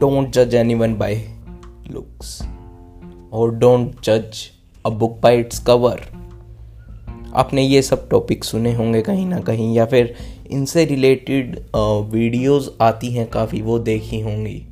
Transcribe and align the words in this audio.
don't 0.00 0.30
judge 0.32 0.54
anyone 0.54 0.94
by 0.94 1.26
looks. 1.90 2.42
Or 3.30 3.50
don't 3.50 4.00
judge 4.00 4.52
a 4.84 4.90
book 4.90 5.20
by 5.20 5.32
its 5.32 5.58
cover. 5.58 5.96
आपने 7.34 7.62
ये 7.62 7.82
सब 7.82 8.08
topic 8.08 8.44
सुने 8.44 8.74
होंगे 8.74 9.02
कहीं 9.02 9.26
ना 9.26 9.40
कहीं 9.40 9.74
या 9.74 9.86
फिर 9.86 10.14
इनसे 10.50 10.84
रिलेटेड 10.84 11.58
वीडियोस 11.76 12.76
आती 12.80 13.10
हैं 13.12 13.30
काफ़ी 13.30 13.62
वो 13.62 13.78
देखी 13.78 14.20
होंगी। 14.20 14.66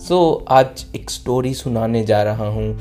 सो 0.00 0.40
so, 0.40 0.52
आज 0.52 0.86
एक 0.96 1.10
स्टोरी 1.10 1.54
सुनाने 1.54 2.04
जा 2.04 2.22
रहा 2.22 2.48
हूँ 2.48 2.76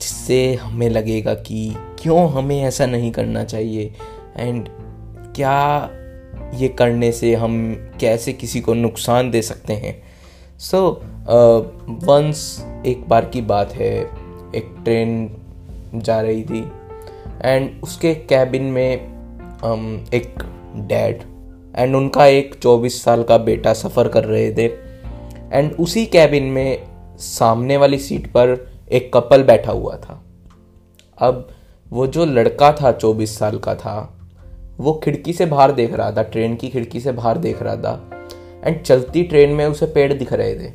जिससे 0.00 0.54
हमें 0.54 0.90
लगेगा 0.90 1.34
कि 1.34 1.76
क्यों 1.98 2.30
हमें 2.30 2.62
ऐसा 2.62 2.86
नहीं 2.86 3.12
करना 3.12 3.44
चाहिए 3.44 3.94
एंड 4.36 4.68
क्या 5.36 5.90
ये 6.54 6.68
करने 6.68 7.12
से 7.12 7.34
हम 7.34 7.74
कैसे 8.00 8.32
किसी 8.32 8.60
को 8.60 8.74
नुकसान 8.74 9.30
दे 9.30 9.42
सकते 9.42 9.72
हैं। 9.72 10.03
सो 10.64 11.02
वंस 11.88 12.66
एक 12.86 13.08
बार 13.08 13.24
की 13.24 13.40
बात 13.40 13.72
है 13.72 14.00
एक 14.54 14.76
ट्रेन 14.84 15.36
जा 15.94 16.20
रही 16.20 16.42
थी 16.42 16.72
एंड 17.42 17.82
उसके 17.82 18.14
कैबिन 18.14 18.62
में 18.62 18.96
um, 19.56 20.14
एक 20.14 20.34
डैड 20.76 21.22
एंड 21.76 21.96
उनका 21.96 22.26
एक 22.26 22.60
24 22.62 22.90
साल 22.90 23.22
का 23.22 23.38
बेटा 23.38 23.72
सफ़र 23.72 24.08
कर 24.08 24.24
रहे 24.24 24.54
थे 24.54 24.66
एंड 25.52 25.72
उसी 25.72 26.06
कैबिन 26.06 26.42
में 26.42 26.86
सामने 27.18 27.76
वाली 27.76 27.98
सीट 27.98 28.26
पर 28.26 28.72
एक 28.92 29.12
कपल 29.14 29.42
बैठा 29.42 29.72
हुआ 29.72 29.96
था। 29.96 30.24
अब 31.18 31.48
वो 31.90 32.06
जो 32.06 32.24
लड़का 32.24 32.72
था 32.72 32.98
24 32.98 33.26
साल 33.26 33.58
का 33.58 33.74
था 33.74 34.18
वो 34.78 35.00
खिड़की 35.04 35.32
से 35.32 35.46
बाहर 35.46 35.72
देख 35.72 35.94
रहा 35.94 36.10
था 36.10 36.22
ट्रेन 36.22 36.56
की 36.56 36.68
खिड़की 36.68 37.00
से 37.00 37.12
बाहर 37.12 37.38
देख 37.38 37.62
रहा 37.62 37.76
था। 37.76 38.10
एंड 38.64 38.82
चलती 38.82 39.22
ट्रेन 39.22 39.50
में 39.50 39.66
उसे 39.66 39.86
पेड़ 39.86 40.12
दिख 40.12 40.32
रहे 40.32 40.54
थे। 40.54 40.72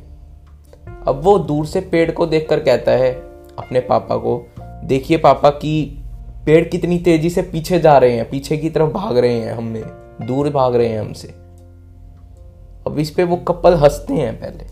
अब 1.08 1.20
वो 1.24 1.38
दूर 1.38 1.66
से 1.66 1.80
पेड़ 1.80 2.10
को 2.10 2.26
देखकर 2.26 2.60
कहता 2.60 2.92
है, 2.92 3.12
अपने 3.58 3.80
पापा 3.80 4.16
को, 4.16 4.46
देखिए 4.60 5.16
पापा 5.16 5.50
कि 5.50 6.02
पेड़ 6.46 6.68
कितनी 6.68 6.98
तेज़ी 6.98 7.30
से 7.30 7.42
पीछे 7.42 7.78
जा 7.80 7.98
रहे 7.98 8.12
हैं, 8.12 8.30
पीछे 8.30 8.56
की 8.56 8.70
तरफ़ 8.70 8.90
भाग 8.90 9.18
रहे 9.18 9.34
हैं 9.34 9.52
हमें 9.52 9.82
दूर 10.26 10.50
भाग 10.50 10.74
रहे 10.74 10.88
हैं 10.88 11.00
हमसे। 11.00 11.28
अब 12.86 12.96
इस 12.98 13.10
पे 13.10 13.24
वो 13.24 13.36
कपल 13.36 13.74
हँसते 13.74 14.14
हैं 14.14 14.40
पहले। 14.40 14.64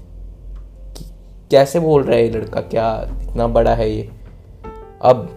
कि 0.97 1.05
कैसे 1.50 1.81
बोल 1.81 2.03
रहा 2.03 2.19
है 2.19 2.31
लड़का? 2.31 2.61
क्या 2.61 3.11
इतना 3.23 3.47
बड़ा 3.47 3.75
है 3.75 3.91
ये? 3.91 4.11
अब 5.03 5.34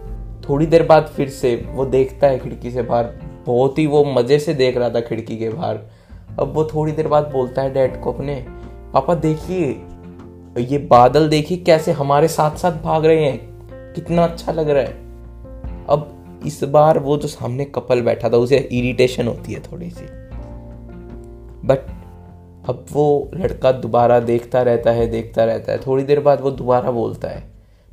थोड़ी 0.49 0.65
देर 0.65 0.83
बाद 0.83 1.03
फिर 1.03 1.29
से 1.29 1.55
वो 1.71 1.85
देखता 1.85 2.27
है 2.27 2.39
खिड़की 2.39 2.71
से 2.71 2.81
बाहर। 2.81 3.09
बहुत 3.45 3.79
ही 3.79 3.87
वो 3.87 4.03
मज़े 4.03 4.39
से 4.39 4.53
देख 4.53 4.77
रहा 4.77 4.89
था 4.89 4.99
खिड़की 4.99 5.37
के 5.37 5.49
बाहर। 5.49 5.79
अब 6.39 6.53
वो 6.55 6.63
थोड़ी 6.65 6.91
देर 6.91 7.07
बाद 7.07 7.29
बोलता 7.33 7.61
है 7.61 7.73
डैड 7.73 7.99
को 8.01 8.11
अपने, 8.13 8.35
पापा 8.93 9.13
देखिए, 9.15 9.67
ये 10.59 10.77
बादल 10.89 11.27
देखिए 11.29 11.57
कैसे 11.57 11.91
हमारे 11.91 12.27
साथ 12.27 12.57
साथ 12.57 12.81
भाग 12.83 13.05
रहे 13.05 13.23
हैं, 13.23 13.93
कितना 13.93 14.23
अच्छा 14.23 14.51
लग 14.51 14.69
रहा 14.69 14.83
है। 14.83 14.99
अब 15.89 16.41
इस 16.45 16.63
बार 16.63 16.99
वो 16.99 17.17
जो 17.17 17.27
सामने 17.27 17.65
कपल 17.65 18.01
बैठा 18.01 18.29
था, 18.29 18.37
उसे 18.37 18.57
इरिटेशन 18.57 19.27
होती 19.27 19.53
है 19.53 19.61
थोड़ी 19.61 19.89
सी 19.89 20.05
बट 21.67 21.79
अब 22.69 22.85
वो 22.91 23.31
लड़का 23.35 23.71
दोबारा 23.71 24.19
देखता 24.19 24.61
रहता 24.61 24.91
है, 24.91 25.07
देखता 25.07 25.43
रहता 25.45 25.71
है। 25.71 25.77
थोड़ी 25.77 26.03
देर 26.03 26.19
बाद 26.19 26.41
वो 26.41 26.51
दोबारा 26.51 26.91
बोलता 26.91 27.27
है, 27.27 27.43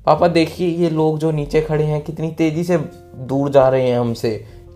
पापा 0.06 0.28
देखिए, 0.28 0.68
ये 0.68 0.90
लोग 0.90 1.18
जो 1.18 1.30
नीचे 1.30 1.60
खड़े 1.60 1.84
हैं, 1.84 2.00
कितनी 2.00 2.30
तेज़ी 2.30 2.64
से 2.64 2.78
दूर 3.28 3.50
जा 3.50 3.68
रहे 3.68 3.88
हैं 3.88 3.98
हमसे, 3.98 4.30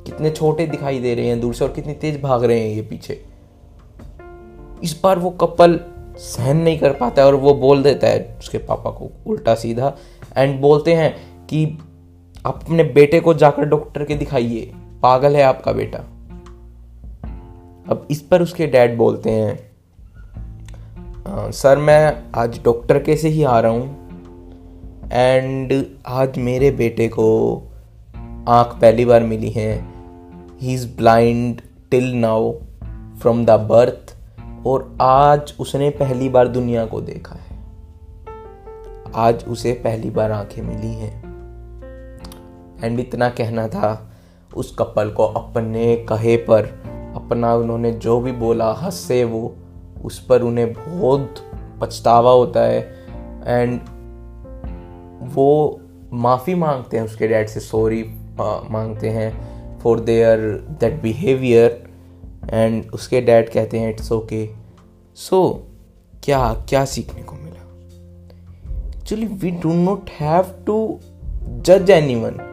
कितने 0.06 0.30
छोटे 0.30 0.66
दिखाई 0.66 0.98
दे 1.00 1.14
रहे 1.14 1.26
हैं 1.26 1.40
दूर 1.40 1.54
से 1.54 1.64
और 1.64 1.72
कितनी 1.72 1.94
तेज 1.94 2.20
भाग 2.22 2.44
रहे 2.44 2.60
हैं 2.60 2.74
ये 2.76 2.82
पीछे। 2.82 3.20
इस 4.82 5.00
बार 5.02 5.18
वो 5.18 5.30
कपल 5.30 5.78
सहन 6.18 6.56
नहीं 6.56 6.78
कर 6.78 6.92
पाता 6.92 7.22
है 7.22 7.28
और 7.28 7.34
वो 7.34 7.54
बोल 7.54 7.82
देता 7.82 8.06
है 8.06 8.36
उसके 8.38 8.58
पापा 8.58 8.90
को 8.90 9.10
उल्टा 9.26 9.54
सीधा। 9.54 9.92
एंड 10.36 10.60
बोलते 10.60 10.94
हैं 10.94 11.14
कि 11.46 11.64
आप 12.46 12.60
अपने 12.64 12.84
बेटे 12.84 13.20
को 13.20 13.34
जाकर 13.34 13.64
डॉक्टर 13.64 14.04
के 14.04 14.14
दिखाइए। 14.14 14.72
पागल 15.02 15.36
है 15.36 15.42
आपका 15.42 15.72
बेटा। 15.72 15.98
अब 17.88 18.06
इस 18.10 18.20
पर 18.20 18.42
उसके 18.42 18.66
डैड 18.66 18.96
बोलते 18.96 19.30
हैं 19.30 19.72
सर 21.52 21.78
मैं 21.78 22.22
आज 22.34 22.58
डॉक्टर 22.64 22.98
के 22.98 23.16
से 23.16 23.28
ही 23.28 23.42
आ 23.42 23.58
रहा 23.60 23.72
हूँ। 23.72 25.10
एंड 25.12 25.72
आज 26.06 26.38
मेरे 26.38 26.70
बेटे 26.70 27.08
को 27.08 27.26
आँख 28.48 28.78
पहली 28.80 29.04
बार 29.04 29.22
मिली 29.22 29.50
है। 29.50 29.72
He 30.60 30.74
is 30.74 30.86
blind 30.96 31.60
till 31.90 32.12
now 32.14 32.52
from 33.20 33.44
the 33.44 33.50
birth 33.50 34.11
और 34.66 34.98
आज 35.00 35.54
उसने 35.60 35.90
पहली 35.90 36.28
बार 36.28 36.48
दुनिया 36.48 36.86
को 36.86 37.00
देखा 37.00 37.36
है। 37.36 37.58
आज 39.14 39.44
उसे 39.48 39.72
पहली 39.72 40.10
बार 40.10 40.32
आँखें 40.32 40.62
मिली 40.62 40.94
हैं। 40.94 41.22
एंड 42.84 43.00
इतना 43.00 43.28
कहना 43.28 43.68
था, 43.68 44.12
उस 44.56 44.76
कपल 44.78 45.10
को 45.10 45.24
अपने 45.24 45.96
कहे 45.96 46.36
पर, 46.36 46.64
अपना 47.16 47.54
उन्होंने 47.54 47.92
जो 47.92 48.20
भी 48.20 48.32
बोला, 48.32 48.72
हंसे 48.72 49.24
वो, 49.24 49.56
उस 50.04 50.26
पर 50.26 50.42
उन्हें 50.42 50.72
बहुत 50.72 51.34
पछतावा 51.80 52.30
होता 52.30 52.60
है। 52.60 52.94
एंड 53.46 53.80
वो 55.22 55.80
माफ़ी 56.12 56.54
मांगते 56.54 56.96
हैं 56.96 57.04
उसके 57.04 57.28
डैड 57.28 57.48
से 57.48 57.60
सॉरी 57.60 58.02
मांगते 58.70 59.08
हैं 59.08 59.52
for 59.78 60.00
there 60.00 60.38
that 60.80 61.02
behaviour 61.02 61.91
and 62.50 62.90
उसके 62.94 63.20
डैड 63.20 63.50
कहते 63.50 63.78
हैं 63.78 63.90
इट्स 63.90 64.12
ओके 64.12 64.48
सो 65.14 65.66
क्या 66.24 66.66
क्या 66.68 66.84
सीखने 66.84 67.22
को 67.22 67.36
मिला? 67.36 67.58
Actually 68.88 69.26
we 69.26 69.50
do 69.50 69.72
not 69.72 70.10
have 70.10 70.44
to 70.66 71.00
जज 71.44 71.90
एनी 71.90 72.14
वन 72.14 72.48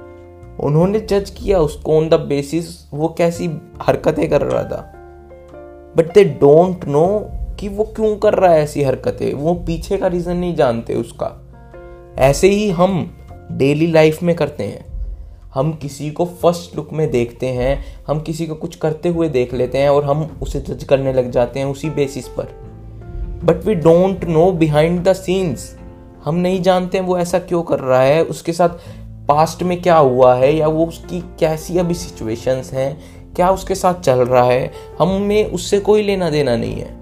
उन्होंने 0.60 1.00
जज 1.00 1.30
किया 1.30 1.60
उसको 1.60 1.98
ऑन 1.98 2.10
द 2.10 2.14
बेसिस 2.14 2.90
वो 2.94 3.16
कैसी 3.18 3.50
हरकतें 3.82 4.30
कर 4.30 4.42
रहा 4.42 4.64
था। 4.64 4.94
बट 5.98 6.14
दे 6.14 6.24
डोंट 6.24 6.86
नो 6.86 7.32
कि 7.60 7.68
वो 7.68 7.84
क्यों 7.84 8.16
कर 8.18 8.34
रहा 8.34 8.54
है 8.54 8.62
ऐसी 8.62 8.84
हरकतें। 8.84 9.34
वो 9.34 9.54
पीछे 9.54 9.98
का 9.98 10.08
रीज़न 10.08 10.38
नहीं 10.38 10.56
जानते 10.56 10.94
उसका। 10.94 11.46
ऐसे 12.18 12.50
ही 12.50 12.70
हम 12.70 13.18
डेली 13.52 13.88
लाइफ 13.88 14.24
में 14.24 14.36
करते 14.36 14.64
हैं। 14.64 14.89
हम 15.54 15.72
किसी 15.74 16.10
को 16.12 16.26
फ़र्स्ट 16.42 16.76
लुक 16.76 16.92
में 16.94 17.10
देखते 17.12 17.48
हैं, 17.48 17.84
हम 18.08 18.20
किसी 18.20 18.48
को 18.48 18.56
कुछ 18.56 18.76
करते 18.76 19.10
हुए 19.10 19.30
देख 19.30 19.54
लेते 19.54 19.78
हैं 19.78 19.90
और 19.90 20.06
हम 20.06 20.24
उसे 20.42 20.60
जज 20.60 20.84
करने 20.84 21.14
लग 21.14 21.32
जाते 21.32 21.60
हैं 21.60 21.66
उसी 21.66 21.90
बेसिस 21.90 22.28
पर। 22.28 22.54
But 23.44 23.66
we 23.66 23.76
don't 23.76 24.24
know 24.26 24.52
behind 24.52 25.04
the 25.04 25.14
scenes 25.14 25.76
हम 26.26 26.36
नहीं 26.36 26.62
जानते 26.62 26.98
हैं 26.98 27.06
वो 27.06 27.18
ऐसा 27.18 27.40
क्यों 27.40 27.64
कर 27.64 27.80
रहा 27.80 28.02
है, 28.02 28.24
उसके 28.24 28.54
साथ 28.54 28.70
पास्ट 29.28 29.64
में 29.64 29.82
क्या 29.82 29.98
हुआ 29.98 30.36
है, 30.36 30.56
या 30.56 30.68
वो 30.68 30.86
उसकी 30.86 31.20
कैसी 31.40 31.78
अभी 31.78 31.94
सिचुएशंस 31.94 32.72
हैं, 32.74 32.98
क्या 33.36 33.50
उसके 33.52 33.76
साथ 33.76 34.02
चल 34.02 34.20
रहा 34.20 34.44
है, 34.44 34.72
हमें 35.00 35.52
उससे 35.52 35.80
कोई 35.80 36.04
लेना 36.04 36.30
देना 36.30 36.56
नहीं 36.56 36.76
है। 36.76 36.98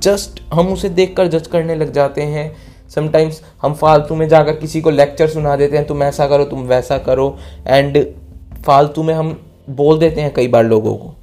जस्ट 0.00 0.40
हम 0.52 0.68
उसे 0.68 0.88
देखकर 0.88 1.26
जज 1.26 1.46
करने 1.46 1.74
लग 1.74 1.92
जाते 1.92 2.22
हैं 2.22 2.52
समटाइम्स 2.94 3.42
हम 3.62 3.74
फालतू 3.74 4.14
में 4.14 4.28
जाकर 4.28 4.52
किसी 4.52 4.80
को 4.80 4.90
लेक्चर 4.90 5.28
सुना 5.28 5.56
देते 5.56 5.76
हैं 5.76 5.86
तुम 5.86 6.02
ऐसा 6.02 6.26
करो 6.26 6.44
तुम 6.44 6.62
वैसा 6.62 6.98
करो 6.98 7.38
एंड 7.66 8.06
फालतू 8.66 9.02
में 9.02 9.14
हम 9.14 9.46
बोल 9.70 9.98
देते 9.98 10.20
हैं 10.20 10.34
कई 10.34 10.48
बार 10.48 10.64
लोगों 10.64 10.96
को। 10.96 11.14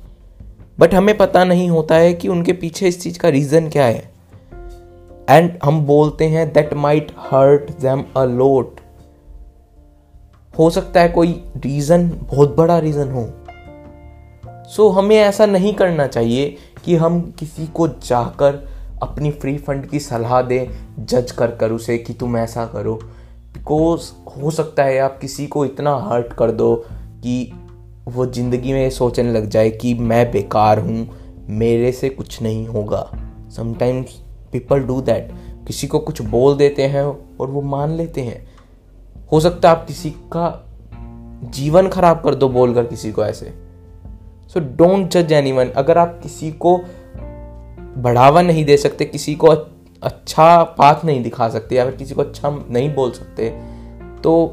बट 0.79 0.93
हमें 0.93 1.17
पता 1.17 1.43
नहीं 1.43 1.69
होता 1.69 1.95
है 1.95 2.13
कि 2.13 2.27
उनके 2.27 2.53
पीछे 2.53 2.87
इस 2.87 3.01
चीज़ 3.01 3.19
का 3.19 3.29
रीज़न 3.29 3.69
क्या 3.69 3.85
है। 3.85 4.11
एंड 5.29 5.59
हम 5.63 5.85
बोलते 5.85 6.25
हैं 6.25 6.53
that 6.53 6.73
might 6.73 7.11
hurt 7.19 7.79
them 7.81 8.03
a 8.17 8.23
lot 8.23 8.79
हो 10.57 10.69
सकता 10.69 11.01
है 11.01 11.09
कोई 11.09 11.43
रीज़न 11.57 12.09
बहुत 12.09 12.55
बड़ा 12.55 12.79
रीज़न 12.79 13.11
हो। 13.11 13.29
सो 14.65 14.89
so, 14.89 14.97
हमें 14.97 15.15
ऐसा 15.15 15.45
नहीं 15.45 15.73
करना 15.73 16.07
चाहिए 16.07 16.57
कि 16.85 16.95
हम 16.95 17.35
किसी 17.39 17.67
को 17.67 17.87
जाकर 17.87 18.76
अपनी 19.03 19.31
फ्री 19.31 19.57
फंड 19.57 19.85
की 19.85 19.99
सलाह 19.99 20.41
दें, 20.41 20.67
जज 20.99 21.31
कर 21.31 21.51
कर 21.51 21.71
उसे 21.71 21.97
कि 21.97 22.13
तुम 22.13 22.37
ऐसा 22.37 22.65
करो। 22.65 22.93
बिकॉज़ 23.53 24.11
हो 24.29 24.51
सकता 24.51 24.83
है 24.83 24.99
आप 24.99 25.17
किसी 25.19 25.47
को 25.47 25.65
इतना 25.65 25.95
हर्ट 25.97 26.33
कर 26.33 26.51
दो 26.51 26.75
कि 27.23 27.51
वो 28.07 28.25
ज़िंदगी 28.25 28.73
में 28.73 28.89
सोचने 28.89 29.31
लग 29.31 29.49
जाए 29.49 29.69
कि 29.69 29.93
मैं 29.93 30.31
बेकार 30.31 30.79
हूँ, 30.79 31.07
मेरे 31.49 31.91
से 31.91 32.09
कुछ 32.09 32.41
नहीं 32.41 32.67
होगा। 32.67 33.09
समटाइम्स 33.55 34.11
पीपल 34.51 34.79
डू 34.79 35.01
दैट 35.01 35.31
किसी 35.67 35.87
को 35.87 35.99
कुछ 35.99 36.21
बोल 36.21 36.55
देते 36.57 36.83
हैं 36.83 37.03
और 37.39 37.47
वो 37.47 37.61
मान 37.61 37.91
लेते 37.91 38.21
हैं। 38.21 38.45
हो 39.31 39.39
सकता 39.39 39.69
है 39.69 39.75
आप 39.75 39.85
किसी 39.87 40.09
का 40.09 40.63
जीवन 41.53 41.87
खराब 41.87 42.21
कर 42.23 42.35
दो 42.35 42.49
बोलकर 42.49 42.85
किसी 42.85 43.11
को 43.11 43.23
ऐसे। 43.25 43.53
सो 44.53 44.59
डोंट 44.59 45.09
जज 45.09 45.31
एनी 45.31 45.51
अगर 45.51 45.97
आप 45.97 46.19
किसी 46.23 46.51
को 46.51 46.79
बढ़ावा 47.97 48.41
नहीं 48.41 48.65
दे 48.65 48.77
सकते, 48.77 49.05
किसी 49.05 49.35
को 49.35 49.47
अच्छा 49.47 50.63
पाथ 50.63 51.05
नहीं 51.05 51.23
दिखा 51.23 51.49
सकते 51.49 51.75
या 51.75 51.85
फिर 51.85 51.95
किसी 51.95 52.15
को 52.15 52.21
अच्छा 52.21 52.49
नहीं 52.69 52.93
बोल 52.95 53.11
सकते 53.11 53.49
तो 54.23 54.45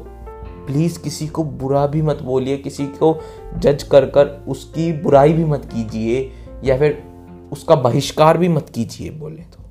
प्लीज़ 0.67 0.99
किसी 0.99 1.27
को 1.27 1.43
बुरा 1.43 1.85
भी 1.87 2.01
मत 2.01 2.21
बोलिए, 2.23 2.57
किसी 2.57 2.85
को 2.85 3.19
जज 3.57 3.83
कर 3.83 4.05
कर 4.05 4.45
उसकी 4.47 4.91
बुराई 4.93 5.33
भी 5.33 5.45
मत 5.45 5.65
कीजिए 5.65 6.31
या 6.63 6.77
फिर 6.79 7.03
उसका 7.51 7.75
बहिष्कार 7.75 8.37
भी 8.37 8.47
मत 8.47 8.69
कीजिए 8.69 9.09
बोले 9.09 9.41
तो 9.41 9.63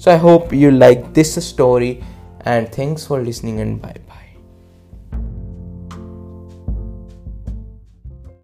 so 0.00 0.10
I 0.10 0.18
hope 0.18 0.54
you 0.54 0.70
like 0.70 1.04
this 1.14 1.38
story 1.48 1.90
and 2.46 2.68
thanks 2.78 3.06
for 3.06 3.20
listening 3.20 3.60
and 3.60 3.80
bye 3.82 3.92
bye. 3.92 4.15